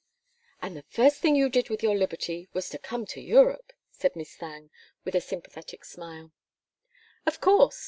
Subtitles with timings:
[0.63, 4.15] "And the first thing you did with your liberty was to come to Europe," said
[4.15, 4.71] Miss Thangue,
[5.05, 6.31] with a sympathetic smile.
[7.27, 7.79] "Of course.